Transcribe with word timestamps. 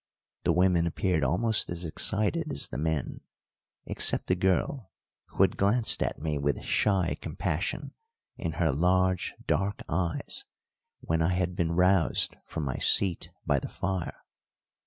The 0.45 0.51
women 0.51 0.87
appeared 0.87 1.23
almost 1.23 1.69
as 1.69 1.85
excited 1.85 2.51
as 2.51 2.69
the 2.69 2.79
men, 2.79 3.21
except 3.85 4.29
the 4.29 4.35
girl, 4.35 4.89
who 5.27 5.43
had 5.43 5.57
glanced 5.57 6.01
at 6.01 6.19
me 6.19 6.39
with 6.39 6.63
shy 6.63 7.15
compassion 7.21 7.93
in 8.35 8.53
her 8.53 8.71
large, 8.71 9.35
dark 9.45 9.83
eyes 9.87 10.45
when 11.01 11.21
I 11.21 11.35
had 11.35 11.55
been 11.55 11.73
roused 11.73 12.35
from 12.47 12.63
my 12.65 12.77
seat 12.79 13.29
by 13.45 13.59
the 13.59 13.69
fire. 13.69 14.23